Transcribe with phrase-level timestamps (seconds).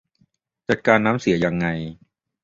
[0.69, 1.67] จัดการน้ำเสียยังไง